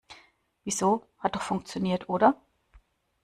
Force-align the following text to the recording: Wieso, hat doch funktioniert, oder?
Wieso, 0.63 1.05
hat 1.19 1.35
doch 1.35 1.43
funktioniert, 1.43 2.09
oder? 2.09 2.35